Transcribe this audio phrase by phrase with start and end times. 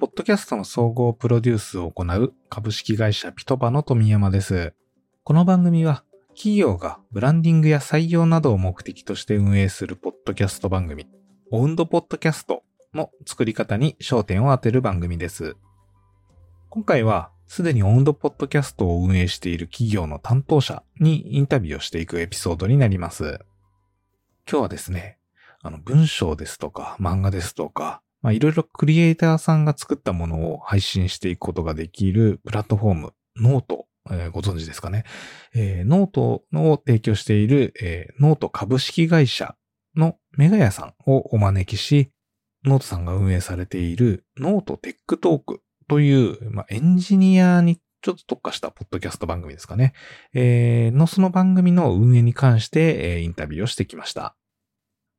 [0.00, 4.72] ポッドキャストの総合プロデュースを行う株式会社ピトバの富山です。
[5.24, 11.06] この番組は企業がブランディングや採用などを目的として運営するポッドキャスト番組、
[11.50, 12.62] オウンドポッドキャスト
[12.94, 15.54] の作り方に焦点を当てる番組です。
[16.70, 23.40] 今回はすでにオウンドポッドキャストを運営している企業の担当者にインタビューをしていくエピソードになります。
[24.50, 25.18] 今日はですね、
[25.60, 35.04] あの文章ですとか漫画ですとか、まあ、いろいろクリエイターさんが作ったものを配信していくことができるプラットフォーム、 note、えー、ご存知ですかね。
[35.54, 39.56] えー、ノートを提供している、えー、ノート株式会社
[39.96, 42.10] の megaya さんをお招きし、
[42.64, 49.92] ノートさんが運営されている note tech talk という、まあ、エンジニアにちょっと特化したポッドキャスト番組ですかね。
[50.34, 54.36] えー、のその番組の運営に関して、えー、インタビューをしてきました。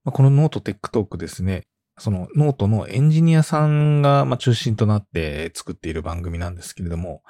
[0.03, 1.67] この note tech talk ですね、
[2.01, 7.21] そのノートのエンジニアさんが、ま中心となって作っている番組なんですけれども、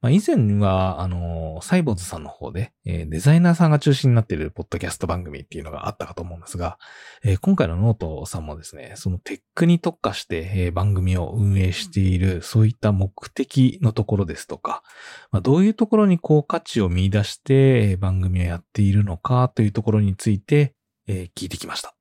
[0.00, 6.76] まあ、以前は、あの、サイボウズさんの方で、えー、デザイナーさんが中心になっているポッドキャスト番組っていうのがあったかと思うんですが、
[7.22, 14.82] えー、今回のノートさんもですね、そのテックに特化して、えー、番組を運営している、そういった目的のところですとか、
[15.30, 20.74] まあ、どういうところにこう価値を見出して、番組をやっているのかというところについて、
[21.06, 21.95] え聞いてきました。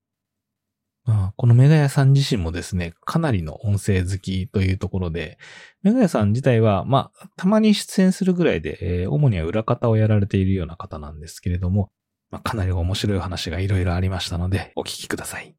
[1.06, 5.38] まあ、この megaya さん自身もですね、かなりの音声好きというところで、
[5.84, 11.92] megaya さん自体は、まあ、たまに出演するぐらいで、えー、主には裏方をやられているような方なんですけれども、
[12.32, 15.56] まあ、かなり面白い話がいろいろありましたので、お聞きください。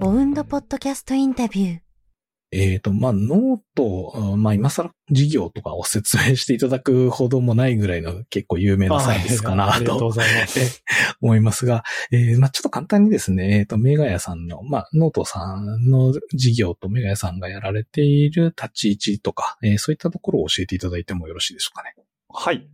[0.00, 1.85] オウンドポッドキャストインタビュー。
[2.52, 9.72] えっ、ー、と、まあ、 note、まあ、今更事業とかを説明していただくほどもないぐらいの結構有名なサービスかなと。
[9.72, 10.82] ありがとうございます。
[11.20, 21.94] 思いますが、えー、まあ、ちょっと簡単にですね、えっ、ー、と、 megaya さんの、まあ、ノートさんの事業と megaya さんがやられている立ち位置とか、えー、そういったところを教えていただいてもよろしいでしょうかね。
[22.28, 22.68] はい。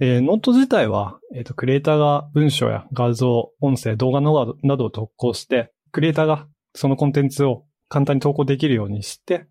[0.00, 7.64] えー、ノート自体は、えっ、ー、と、クリエイターが文章や画像、音声、動画などを投稿して、クリエイターがそのコンテンツを
[7.94, 9.46] 簡単に投稿できるようにして、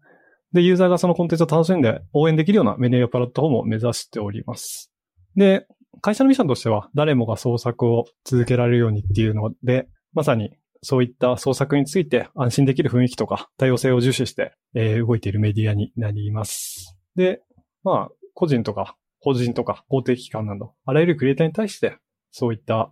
[0.52, 4.92] で、ユーザーがそのコンテンツを楽しんで応援できるようなメディアプラットフォームを目指しております。
[5.38, 5.66] で、
[6.02, 16.98] 会社のミッションとしては、誰もが創作を続けられるようにっていうので、まさにそういった創作について安心できる雰囲気とか多様性を重視して、えー、動いているメディアになります。
[17.16, 17.42] で、
[17.84, 21.98] まあ、個人とか法人とか公的機関など、あらゆるクリエイターに対して、
[22.31, 22.92] そういった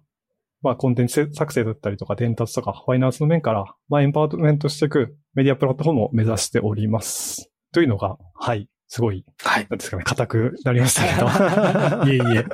[0.62, 7.52] まあ、コンテンツ作成だったりとか、伝達とか、ファイナンスの面から、まあ、エンパワーメントしていくメディアプラットフォームを目指しております。
[7.74, 9.68] というのが、はい、すごい、はい。
[9.70, 11.26] なんですかね、硬くなりましたけど。
[12.12, 12.46] いえいえ。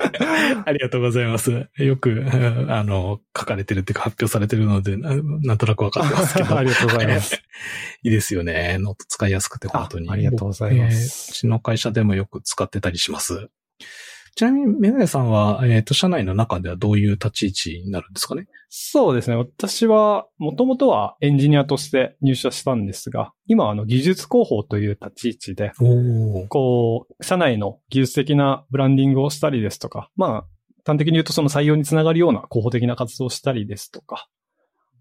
[0.65, 1.67] ありがとうございます。
[1.77, 2.25] よく、
[2.69, 6.53] あの、書かれてるっていうか発表されてるので、なんとなくわかってますけど。
[6.55, 7.41] ありがとうございます。
[8.03, 8.77] いいですよね。
[8.79, 10.11] ノート使いやすくて本当に。
[10.11, 11.31] ありがとうございます。
[11.31, 13.49] うちの会社でもよく使ってたりします。
[14.37, 17.49] ちなみに、 megaya さんは、えっ、ー、と、社内の中ではどういう立ち位
[17.79, 18.45] 置になるんですかね？
[18.69, 19.35] そうですね。
[19.35, 25.71] 私は、もともとはエンジニアとして入社したんですが、今はあの技術広報という立ち位置で、
[26.49, 30.47] こう、社内の技術的なブランディングをしたりですとか、まあ、
[30.85, 34.29] 端的に言うとその採用につながるような広報的な活動をしたりですとか、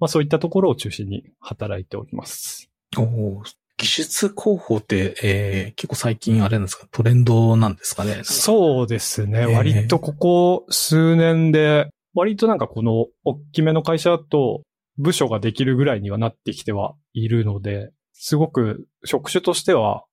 [0.00, 2.70] まあそういったところを中心に働いております。
[2.96, 3.42] お
[3.78, 6.86] 技術広報って、えー、結構最近あれなんですか？
[6.90, 8.22] トレンドなんですかね？
[8.24, 14.62] そうですね、えー、割とここ数年で、割となんかこの大きめの会社だと
[14.96, 20.04] 部署ができるぐらいにはなってきてはいるので、すごく職種としては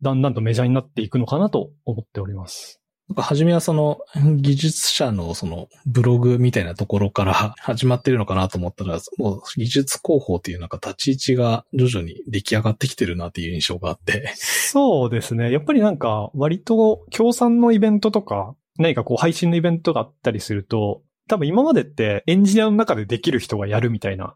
[0.00, 2.80] だんだんとメジャーになっていくのかなと思っております。
[3.08, 4.00] なんか初めはその
[4.36, 14.32] 技術者のそのブログみたいなところから 始まってるのかなと思ったら、もう技術広報っていうなんか立ち位置が徐々に出来上がってきてるなっていう印象があって。
[14.34, 15.50] そうですね。
[15.50, 24.34] やっぱりなんか割と協賛のイベントとか何かこう配信のイベントがあったりすると、多分今までってエンジニアの中でできる人がやるみたいな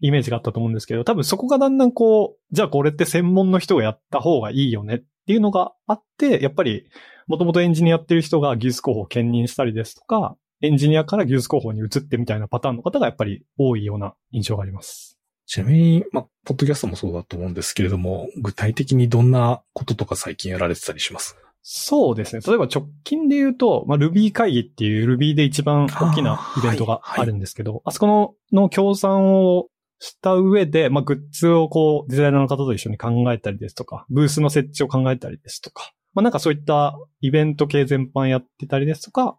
[0.00, 6.86] イメージがあったと思うんですけど、多分そこがだんだんこう、じゃあこれって専門の人がやった方がいいよねっていうのがあって、やっぱり
[7.26, 15.18] もともとエンジニアやってる人が技術広報を兼任したりですとか、エンジニアから技術広報に移ってみたいなパターンの方がやっぱり多いような印象があります。
[15.44, 21.36] ちなみに、まあ、ポッドキャストもそうだと思うんですけれども、具体的にどんなこととか最近やられてたりします？
[21.62, 22.42] そうですね。
[22.46, 29.66] 例えば直近で言うと、まあ、Ruby 会議っていう Ruby で一番大きなイベントがあるんですけど、あはいはい、あそこのの協賛を
[29.98, 39.38] した上で、まあ、グッズをこう、デザイナーの方と一緒に考えたりですとか、ブースの設置を考えたりですとか、まあなんかそういったイベント系全般やってたりですとか、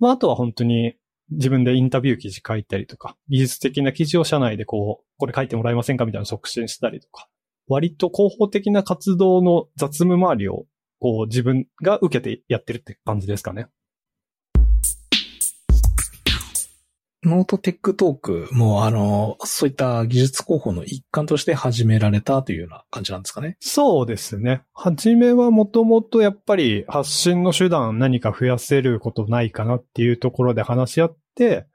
[0.00, 0.96] まああとは本当に
[1.30, 7.28] 自分でインタビュー記事書いたりとか、技術的な記事を社内でこう、これ書いてもらえませんかみたいな促進したりとか、
[7.68, 10.66] 割と広報的な活動の雑務周りを、
[10.98, 13.68] こう自分が受けてやってるって感じですかね。
[17.26, 23.56] note tech talk も、あの、そういった技術広報の一環として始められたというような感じなんですかね。
[23.58, 24.62] そうですね。
[24.72, 31.66] はじめはもともとやっぱり発信の手段何か増やせることないかなっていうところで話し合って、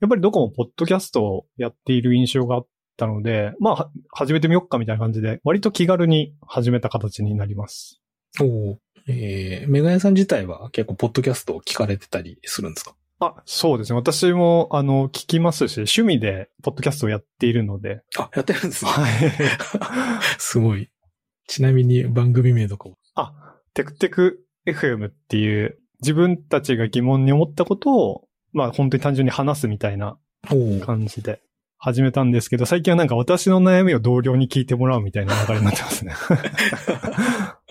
[0.00, 2.66] やっぱりどこもポッドキャストをやっている印象があっ
[2.96, 8.00] たので、まあ、始めてみよっかみたいな感じで、割と気軽に始めた形になります。
[8.40, 8.78] おお。
[9.06, 12.94] えー、 megaya さん自体は結構ポッドキャストを聞かれてたりするんですか？
[13.20, 13.96] あ、そうですね。
[13.96, 18.02] 私も、あの、聞きますし、趣味で、ポッドキャストをやっているので。
[18.18, 18.90] あ、やってるんですね。
[18.90, 19.32] はい。
[20.38, 20.90] すごい。
[21.46, 23.32] ちなみに番組名とかあ、
[23.74, 30.18] テクテク FM っていう、自分たちが疑問に思ったことを、まあ本当に単純に話すみたいな
[30.84, 31.40] 感じで
[31.78, 36.14] 始めたんですけど、最近はなんか私の悩みを同僚に聞いてもらうみたいな流れになってますね。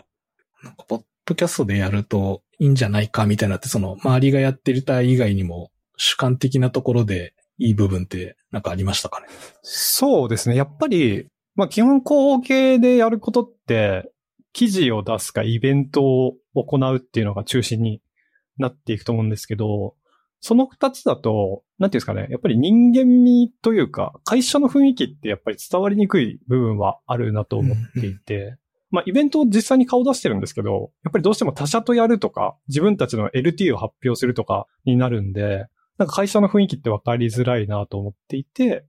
[1.25, 9.27] ドキャストでやるといいんじゃないかみたいなって、その周りがやってるた以外にも主観的なところでいい部分ってなんかありましたかね？
[9.61, 10.55] そうですね。
[10.55, 14.11] やっぱり、まあ基本後継でやることって、
[14.53, 18.01] 記事を出すかイベントを行うっていうのが中心に
[18.57, 19.95] なっていくと思うんですけど、
[20.41, 28.57] その二つだと、なんていうんですかね、やっぱり人間味というか、会社の雰囲気ってやっぱり伝わりにくい部分はあるなと思っていて、
[28.93, 35.65] まあ、イベントを実際に顔出してるんですけど、やっぱりどうしても他社とやるとか、自分たちの LT を発表するとかになるんで、
[35.97, 38.85] なんか会社の雰囲気って分かりづらいなと思っていて、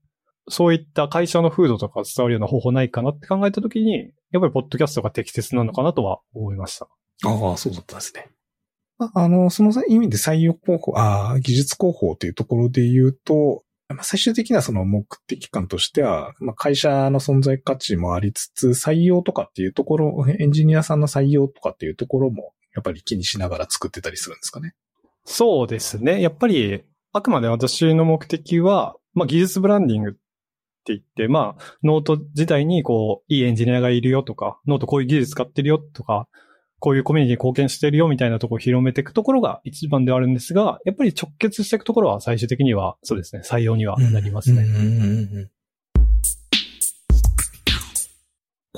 [0.51, 6.87] そういった会社の風土とか伝わるような方法ないかなって考えたときに、やっぱりポッドキャストが適切なのかなとは思いました。
[7.25, 8.29] ああ、そうだったんですね。
[8.99, 13.65] あの、その意味で採用広報、ああ、技術広報というところで言うと、
[13.95, 24.75] まあ、最終的なその目的感としては、まあ、会社の存在価値もありつつ、採用とかっていうところ、エンジニアさんの採用とかっていうところも、やっぱり気にしながら作ってたりするんですかね？
[25.25, 26.21] そうですね。
[26.21, 26.83] やっぱり、
[27.13, 30.21] あくまで私の目的は、まあ、技術ブランディングって
[30.89, 36.29] 言って、まあ、ノート自体にこう、いいエンジニアがいるよとか、ノートこういう技術使ってるよとか、
[36.85, 44.67] こういうコミュニティに貢献してるよみたいなところを広めていくところが一番ではあるんですが、やっぱり直結していくところは最終的には、そうですね、採用にはなりますね。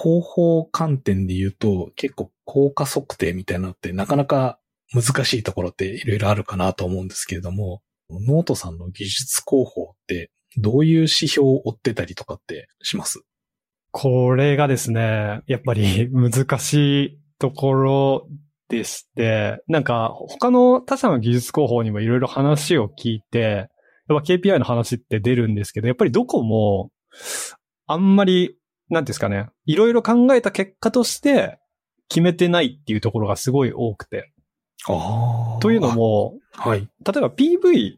[0.00, 4.60] 広報観点で言うと、結構効果測定みたいなのってなかなか
[4.94, 13.22] 難しいところっていろいろあるかなと思うんですけれども、ノートさんの技術広報ってどういう指標を追ってたりとかってします？
[13.90, 16.74] これがですね、やっぱり 難し
[17.04, 18.28] いところ
[18.68, 23.68] でして、なんか他の他社の技術広報にもいろいろ話を聞いて、
[24.08, 26.90] やっぱ KPI の話って出るんですけど、やっぱりどこも、
[27.86, 28.56] あんまり、
[28.88, 31.58] なんですかね、いろいろ考えた結果として
[32.08, 34.32] 決めてないっていうところがすごい多くて。
[34.88, 36.80] あというのも、はい。
[36.80, 36.86] 例
[37.16, 37.96] えば PV、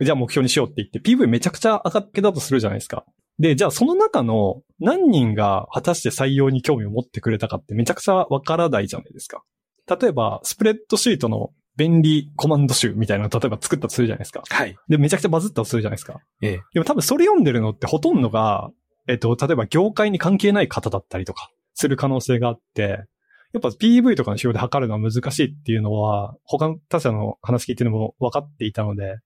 [0.00, 3.04] じゃあ目標にしようって言って、PV めちゃくちゃ上がっけだとするじゃないですか。
[3.38, 9.42] で、じゃあその中の何人が果たして採用に興味を持ってくれたかってめちゃくちゃわからないじゃないですか。
[9.88, 14.42] 例えば、スプレッドシートの便利コマンド集みたいなのを例えば作ったとするじゃないですか。
[14.48, 14.76] はい。
[14.88, 16.20] で、めちゃくちゃバズったとするじゃないですか。
[16.42, 16.60] ええ。
[16.74, 18.70] でも多分それ読んでるのってほとんどが、
[19.06, 23.04] えっと、例えば業界に関係ない方だったりとかする可能性があって、
[23.52, 29.18] やっぱ PV とかの仕様で測るのは難しいっていうのは、他の他社の話聞いてるのも分かっていたので、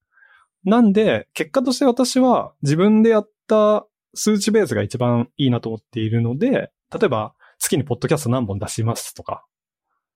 [0.64, 9.44] なんで、結果として私は自分でやった数値ベースが一番いいなと思っているので、例えば月にポッドキャスト何本出しますとか、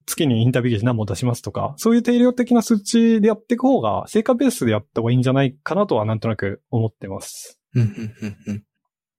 [0.06, 7.60] 月にインタビュー記事何本出しますとか、そういう定量的な数値でやっていく方が、成果ベースでやった方がいいんじゃないかなとはなんとなく思ってます。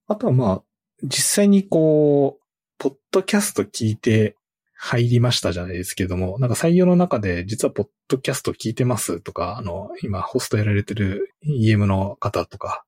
[0.07, 0.63] あとはまあ、
[1.03, 2.43] 実際にこう、
[2.79, 4.35] ポッドキャスト聞いて
[4.75, 12.85] 入りましたじゃないですけども、なんか採用の中で実はポッドキャスト聞いてますとか、あの、今ホストやられてる EM の方とか、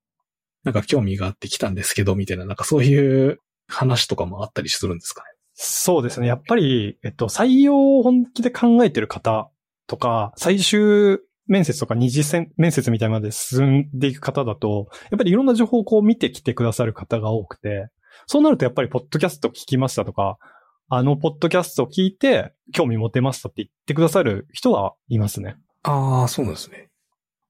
[0.64, 5.30] なんか興味があってきたんですけど、みたいな、なんかそういう話とかもあったりするんですかね？
[5.54, 6.28] そうですね。
[6.28, 9.50] やっぱり、えっと、採用を本気で考えてる方
[9.88, 12.24] とか、最終面接とか二次
[12.58, 17.90] 面接みたいまで進んでいく方だと、やっぱりいろんな情報をこう見てきてくださる方が多くて、
[18.28, 20.38] そうなるとやっぱりポッドキャスト聞きましたとか、
[20.90, 25.56] あのポッドキャストを聞いて興味持てましたって言ってくださる人はいますね。
[25.84, 26.90] ああ、そうなんですね。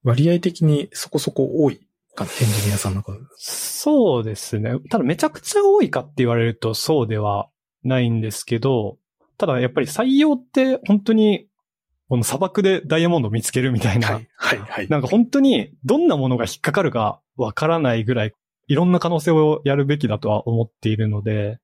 [0.02, 2.30] 割合的にそこそこ多いか、エン
[2.62, 3.18] ジニアさんの数。
[3.36, 4.78] そうですね。
[4.90, 7.48] ただめちゃくちゃ多いかって言われるとそうでは
[7.82, 8.98] ないんですけど、
[9.38, 11.46] ただやっぱり採用って本当に
[12.10, 14.88] この砂漠でダイヤモンドを見つけるみたいな、はい、はい、はい。
[14.88, 18.32] なんか本当にどんなものが引っかかるかわからないぐらい、
[18.66, 21.60] いろんな可能性をやるべきだとは思っているので、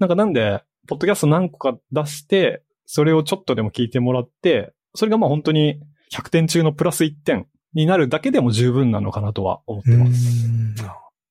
[0.00, 5.80] なんかなんで、ポッドキャスト何個か出して、それをちょっとでも聞いてもらって、それがまあ本当に
[6.12, 10.46] 100点中のプラス1点になるだけでも十分なのかなとは思ってます。
[10.46, 10.74] うん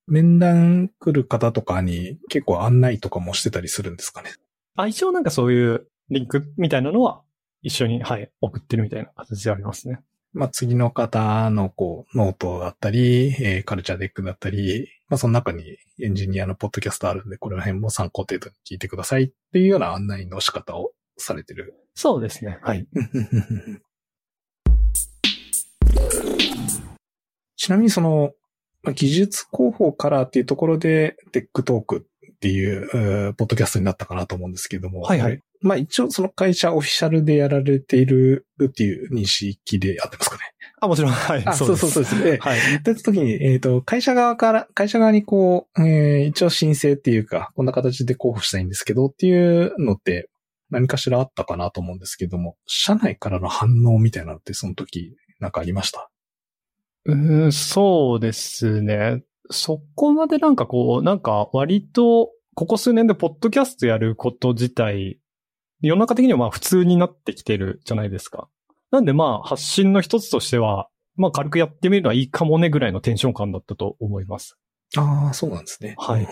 [0.09, 4.31] 面談来る方とかに結構案内とかもしてたりするんですかね。
[4.75, 7.21] あ、一応なんかそういうリンクみたいなのは
[7.61, 9.99] 一緒に、はい、送ってるみたいな形でありますね。
[10.33, 15.63] まあ、次の方のこう、ノートだったり、えーカルチャーデックだったり、まあ、その中に
[16.01, 21.75] エンジニアのポッドキャストあるんで、これら辺も参考程度に聞いてくださいっていうような案内の仕方をされてる。
[21.95, 22.59] そうですね。
[22.61, 22.87] はい。
[27.59, 28.31] ちなみにその、
[28.83, 31.97] まあ技術広報からっていうところで、テックトーク
[32.31, 35.01] っていう、えーポッドキャストになったかなと思うんですけども。
[35.01, 35.39] はいはい。
[35.61, 40.41] まあ一応その会社オフィシャルでやられているっていう認識であってますかね。
[40.79, 41.43] あ、もちろん、はい。
[41.45, 42.37] あ、そうそうそうですね。
[42.37, 42.59] はい。
[42.69, 50.29] 言った時に、えっ、と、会社側から、会社側にこう、えー一応申請っていうか、こんな形で候補したいんですけどっていうのって
[50.69, 56.09] 何かしらあったかなと思うんですけども、社内からの反応みたいなのってその時なんかありました？
[57.05, 59.23] うーん、そうですね。
[59.51, 65.19] そこまでなんかこう、なんか割と、ここ数年でポッドキャストやること自体、
[65.81, 68.49] 世の中的にはまあ普通になってきてるじゃないですか。
[68.91, 74.57] なんでまあ発信の一つとしては、まあ軽くやってみるのはいいかもねぐらいのテンション感だったと思います。
[74.97, 75.95] ああ、そうなんですね。
[75.97, 76.27] はい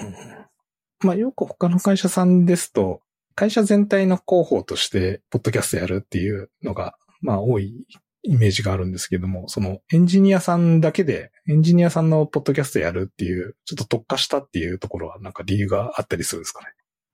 [1.04, 3.02] まあよく他の会社さんですと、
[3.36, 7.86] 会社全体の広報として、ポッドキャストやるっていうのが、まあ多い
[8.28, 16.68] イメージがあるんですけども、そのエンジニアさんだけで、エンジニアさんのポッドキャストやるっていう、ちょっと特化したっていうところはなんか理由があったりするんですかね？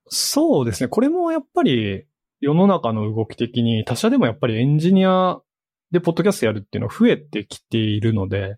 [0.08, 0.88] そうですね。
[0.88, 2.06] これもやっぱり
[2.40, 5.40] 世の中の動き的に他社でもやっぱりエンジニア
[5.92, 8.58] でポッドキャストやるっていうのは増えてきているので、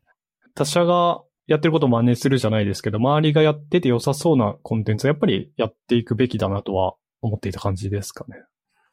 [0.56, 8.38] 他社がやってることを真似するじゃないですけど、周りがやってて良さそうなコンテンツはやっぱりやっていくべきだなとは思っていた感じですかね。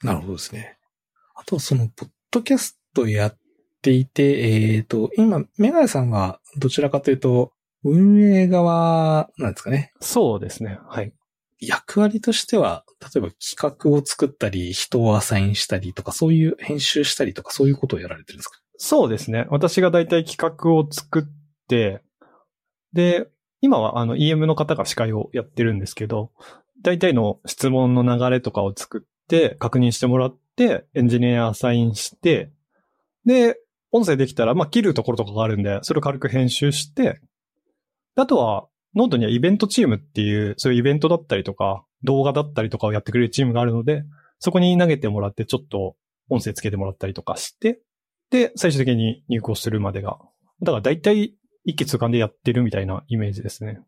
[0.02, 0.76] なるほどですね。
[1.35, 3.38] あと、その、ポッドキャストやっ
[3.82, 7.52] ていて、えっ、と、今、メガヤさんはどちらかというと、
[7.84, 9.92] 運営側なんですかね？
[10.00, 10.78] そうですね。
[10.88, 11.12] はい。
[11.60, 18.58] 役割としては、例えば企画を作ったり、人をアサインしたりとか、そういう編集したりとか、そういうことをやられてるんですか？
[18.78, 19.46] そうですね。
[19.50, 21.22] 私が大体企画を作っ
[21.68, 22.02] て、
[22.92, 23.26] で、
[23.60, 26.30] 今はあの EM の方が司会をやってるんですけど、
[26.82, 32.50] 大体の質問の流れとかを作って、確認してもらって、エンジニアアサインして、
[33.24, 33.56] で、
[33.92, 37.20] 音声できたら、まあ、切るところとかがあるんで、それを軽く編集して、
[38.16, 44.04] あとは、ノートにはイベントチームっていう、そういうイベントだったりとか、動画だったりとかをやってくれるチームがあるので、
[44.38, 45.96] そこに投げてもらって、ちょっと
[46.28, 47.80] 音声つけてもらったりとかして、
[48.30, 50.18] で、最終的に入稿するまでが。
[50.62, 51.34] だから大体
[51.64, 53.80] 一気通貫でやってるみたいなイメージですね。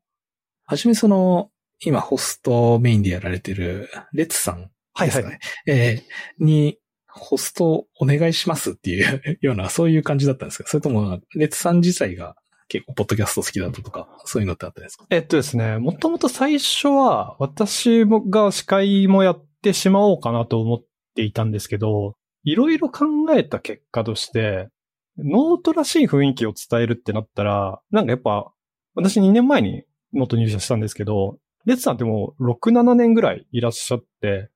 [0.66, 5.40] はじめその、今ホストメインでやられてる、レッツさんはいですかね。
[5.66, 6.78] えーに、
[7.16, 10.68] ホストお願いしますっていうような、そういう感じだったんですか？
[10.68, 12.36] それとも、レッツさん自体が
[12.68, 15.06] 結構ポッドキャスト好きだったとか、そういうのってあったんですか？
[15.10, 23.04] えっとですね、もともと最初は私が司会もやってしまおうかなと思っていたんですけど、いろいろ考
[23.34, 24.68] えた結果として、
[25.16, 28.52] ノートらしい雰囲気を伝えるってなったら、なんかやっぱ、
[28.96, 34.50] 私2年前にノート入社したんですけど、レッツさんってもう6、7年ぐらいいらっしゃって、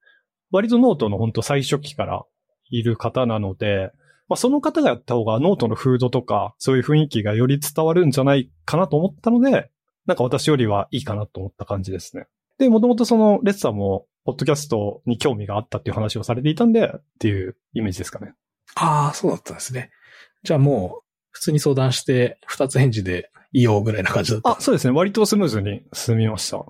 [0.51, 2.25] 割とノートの本当最初期から
[2.71, 3.93] いる方なので、
[4.29, 9.71] まあ、その方がやった方がノートの風土とか、そういう雰囲気がより伝わるんじゃないかなと思ったので、
[10.07, 12.27] なんか私よりはいいかなと思った感じですね。
[12.59, 18.35] で、もともとそのレッツさんも、ポッドキャストに興味があったっていう話をされていたんで、っていうイメージですかね。
[18.75, 19.91] ああ、そうだったんですね。
[20.43, 24.51] じゃあもう、普通に相談して、二つ返事でいいよぐらいな感じだった。
[24.51, 24.93] あ、そうですね。
[24.93, 26.67] 割とスムーズに進みました。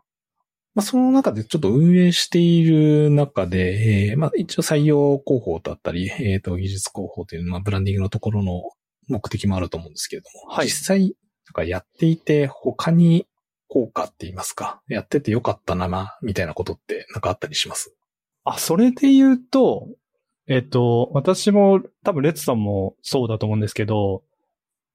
[0.78, 8.62] まあ、その中でちょっと運営している中で、えーまあ、一応採用広報だったり、えっ、と、技術広報という、まあ、ブランディングのところの
[9.08, 10.66] 目的もあると思うんですけれども、はい。
[10.66, 11.10] 実際、なん
[11.52, 13.26] かやっていて、他に
[13.66, 17.92] 効果って言いますか、やっててよかったな、みたいなことってなんかあったりします？
[18.44, 19.88] あ、それで言うと、
[20.46, 24.22] えっ、と、私も多分レッツさんもそうだと思うんですけど、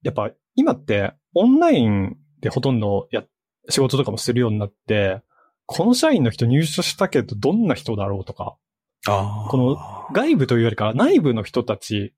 [0.02, 3.22] やっぱ今ってオンラインでほとんどや、
[3.68, 5.20] 仕事とかもするようになって、
[5.66, 8.56] この社員の人入社したけどどんな人だろうとか。
[9.06, 9.76] この
[10.14, 12.14] 外部というよりかは内部の人たち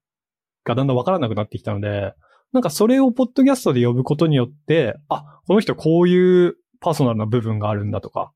[0.64, 2.14] がだんだんわからなくなってきたので、
[2.52, 8.32] なんかそれをポッドキャストで呼ぶことによって、あ、この人こういうパーソナルな部分があるんだとか、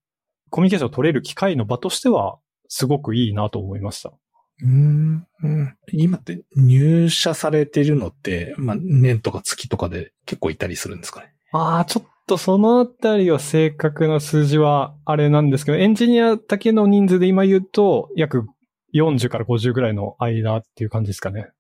[0.51, 2.39] コミュニケーションを取れる機会の場としては、
[2.69, 4.11] すごくいいなと思いました。
[4.11, 5.27] うーん。
[5.43, 11.33] うん今って入社されてるのって、まあ、年とか月とかで結構いたりするんですかね？
[11.53, 18.47] ああ、ちょっとそのあたりは正確な数字はあれなんですけど、エンジニアだけの人数で今言うと、約
[18.95, 21.51] 40から50ぐらいの間っていう感じですかね。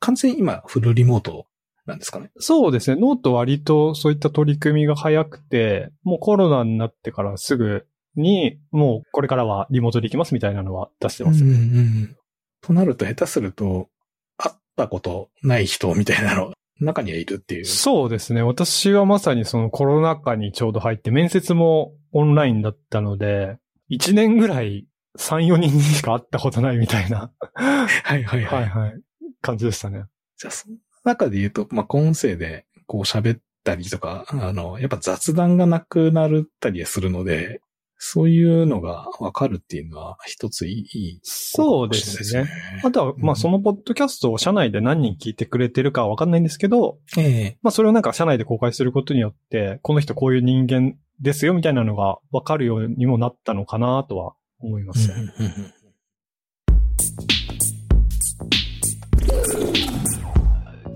[0.00, 1.46] 完全に今フルリモート
[1.86, 2.32] なんですかね？
[2.38, 3.00] そうですね。
[3.00, 7.86] ノート割とそういった取り組みが早くて、もうコロナになってからすぐ
[8.16, 11.44] に、もうこれからはリモートできますみたいなのは出してます。
[11.44, 12.16] うんうんうん。
[12.62, 13.88] となると下手すると、
[14.36, 17.64] 会ったことない人みたいなの、中にはいるっていう。
[17.64, 18.42] そうですね。
[18.42, 23.58] 私はまさにそのコロナ禍にちょうど入って、面接もオンラインだったので、
[23.90, 24.86] 1年ぐらい
[25.18, 28.60] 3、4人にしか会ったことないみたいな、はいはいはい。
[28.60, 29.00] はいはい、
[29.42, 30.04] 感じでしたね。
[30.38, 37.60] じゃあ、その中で言うと、まあ、音声でこう喋ったりとか、あの、やっぱ雑談がなくなるったりするので、
[38.02, 42.48] そういうのがわかるっていうのは一ついい、いいそうですね。
[42.82, 55.14] あとは、まあうんそのポッドキャストを社内で何人聞いてくれてるかはわかんないんですけど、ええまあそれをなんか社内で公開することによって、この人こういう人間ですよみたいなのがわかるようにもなったのかなとは思いますね。
[55.14, 55.72] うんうんうん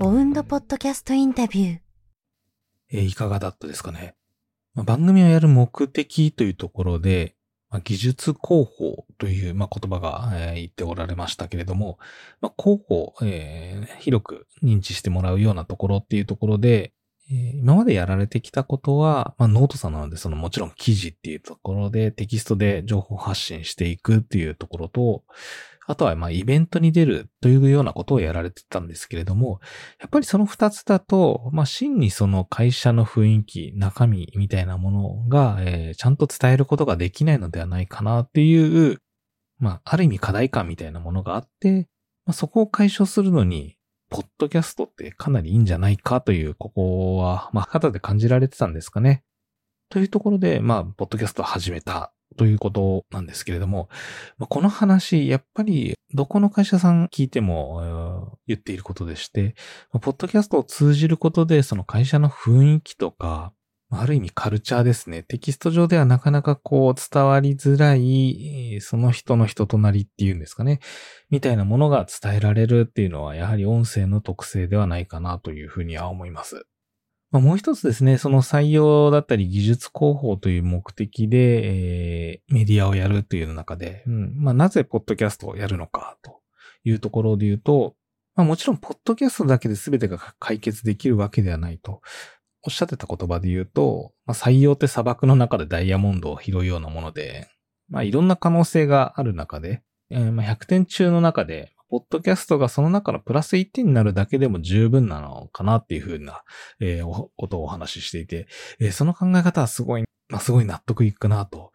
[0.00, 1.78] オウンドポッドキャストインタビュー。
[2.92, 4.14] えーいかがだったですかね？
[4.74, 7.36] 番組をやる目的というところで、
[7.82, 11.98] 技術広報という、まあ、言葉が、え言っておられましたけれども、
[12.40, 16.92] まあ、広報、えー広く認知してもらうようなところっていうところで、
[17.30, 25.24] 今までやられてきたことは、まあ、ノートさんなので、そのもちろん記事っていうところでテキストで情報発信していくっていうところと、
[25.86, 29.60] あとは、まあ、イベントに出るというようなことをやられてたんですけれども、
[30.00, 38.98] やっぱりその二つだと、まあ、真にその会社の雰囲気、中身みたいなものが、えーちゃんと伝えることができないのではないかなっていう、
[39.58, 41.88] まあ、ある意味課題感みたいなものがあって、
[42.26, 43.76] まあ、そこを解消するのに、
[44.10, 49.24] ポッドキャストってかなりいいんじゃないかという、ここは、まあ、肌で感じられてたんですかね。
[49.88, 53.88] というところで、まあ、ポッドキャストを始めたということなんですけれども、
[54.38, 59.54] この話、やっぱり、どこの会社さん聞いても、言っていることでして、
[59.92, 63.52] ポッドキャストを通じることで、その会社の雰囲気とか、
[63.90, 65.22] ある意味カルチャーですね。
[65.22, 70.80] テキスト上ではなかなかこう伝わりづらい、その人の人となりっていうんですかね。
[71.30, 76.66] みたいなものが伝えられるっていうのは、やはり音声の特性ではないかなというふうには思います。
[77.34, 86.42] まあ、もう一つですね、その採用だったり技術広報という目的で、えーメディアをやるという中で、うん、まあ、なぜポッドキャストをやるのかと
[86.84, 87.96] いうところで言うと、
[88.36, 92.02] まあ、もちろん、ポッドキャストだけで全てが解決できるわけではないと。
[92.62, 97.48] おっしゃってた言葉で言うと、まあ、採用って砂漠の中でダイヤモンドを拾うようなもので、
[97.88, 106.42] まあ、いろんな可能性がある中で、えーまあ、100点中の中で、ポッドキャストがその中のプラス1点になるだけでも十分なのかなっていうふうな、
[106.80, 108.48] えーことをお話ししていて、
[108.80, 111.70] えーその考え方はすごい、まあ、すごい納得いくなと。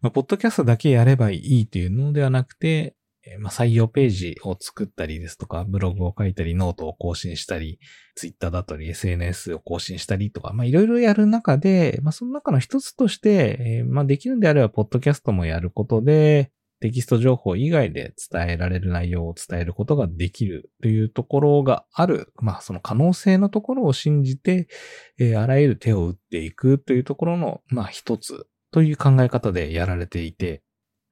[0.00, 2.94] まあ、ポッドキャストだけやればいいというのではなくて、
[3.26, 7.80] えーまあ、採用ページを作ったりですとか、ブログを書いたり、ノートを更新したり、
[8.14, 16.52] ツイッターだったり、SNS を更新したりとか、まあ、いろいろやる中で、まあ、その中の一つとして、えーまあ、できるんであれば、ポッドキャストもやることで、
[16.84, 22.30] テキスト情報以外で伝えられる内容を伝えることができるというところがある。
[22.42, 24.68] まあ、その可能性のところを信じて、
[25.18, 30.62] えーあらゆる手を打っていくというところの、まあ、一つという考え方でやられていて、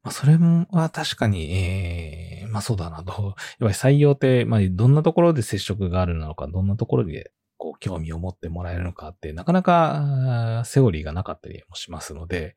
[0.03, 3.13] まあ、それもは確かに、えーまあそうだなと。
[3.23, 7.33] やっぱり採用って、まあどんなところで接触があるのか、どんなところで
[7.75, 12.55] う興味を持ってもらえるのかって、なかなかセオリーがなかったりもしますので、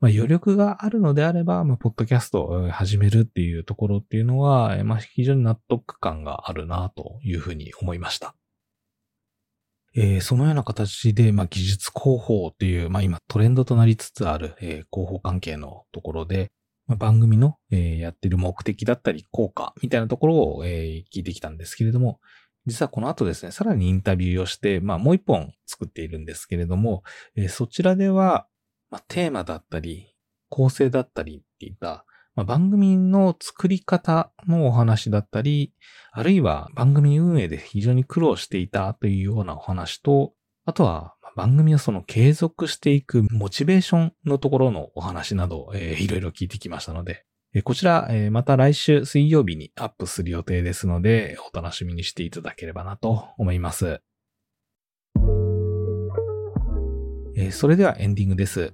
[0.00, 8.34] まあ余力があるのであれば、まあポッドキャストを始めるっていうところっていうのは、まあ非常に納得感があるなというふうに思いました。
[9.94, 16.52] えーそのような形で、まあ、技術広報っていう、まあ、今トレンドとなりつつある、えー広報関係のところで、
[16.86, 22.20] まあ、番組の、えーやってる目的だったり効果みたいなところを、えー聞いてきたんですけれども、
[22.66, 27.02] 実はこの後ですね、さらにインタビューをして、まあ、もう一本作っているんですけれども、
[27.36, 28.46] えーそちらでは、
[28.90, 30.14] まあ、テーマだったり、
[30.48, 35.72] 構成だったりっていった、まあ、番組の作り方のお話だったり、
[36.12, 40.32] あるいは番組運営で非常に苦労していたというようなお話と、
[40.64, 47.24] あとは番組をその継続していくモチベーションのところのお話など、えーいろいろ聞いてきましたので、
[47.64, 54.00] こちら、また来週水曜日にアップする予定ですので、お楽しみにしていただければなと思います。
[57.50, 58.72] それではエンディングです。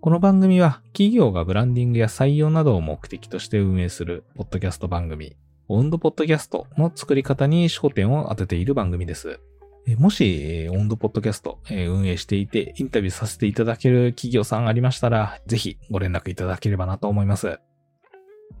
[0.00, 5.36] この番組は企業がブランディングや採用などを目的として運営するポッドキャスト番組、
[5.68, 9.38] オウンドポッドキャストの作り方に焦点を当てている番組です。
[9.98, 17.60] もし、オウンドポッドキャスト運営していてインタビューさせていただける企業さんありましたら、ぜひご連絡いただければなと思います。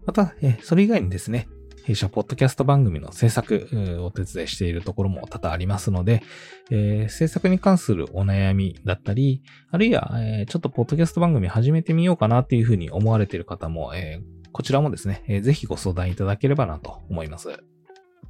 [0.06, 1.48] また、それ以外にですね、
[1.86, 3.68] 弊社ポッドキャスト番組の制作
[4.00, 6.22] を、お手伝いしているところも多々ありますので、
[6.70, 17.50] えー、制作に関するお悩みだったり、あるいは、えー、ちょっとポッドキャスト番組始めてみようかなっていうふうに思われている方も、えー、こちらもですね、えー、ぜひご相談いただければなと思います。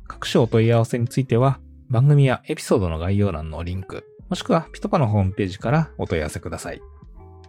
[0.07, 1.59] 各種お問い合わせについては、
[1.89, 6.81] 番組やエピソードの概要欄のリンク、もしくはピトパのホームページからお問い合わせください。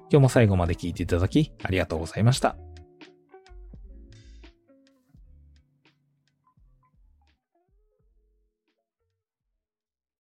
[0.10, 2.56] 今日も最後まで聞いていただきありがとうございました。